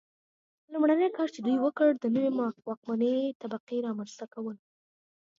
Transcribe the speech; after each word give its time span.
لومړنی 0.73 1.09
کار 1.17 1.27
چې 1.35 1.39
دوی 1.41 1.57
وکړ 1.61 1.89
د 1.97 2.05
نوې 2.15 2.29
واکمنې 2.67 3.15
طبقې 3.41 3.77
رامنځته 3.87 4.25
کول 4.33 4.55
و. 4.59 4.63